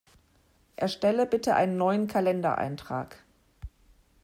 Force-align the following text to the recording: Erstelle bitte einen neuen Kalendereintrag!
Erstelle 0.77 1.27
bitte 1.27 1.53
einen 1.55 1.77
neuen 1.77 2.07
Kalendereintrag! 2.07 3.23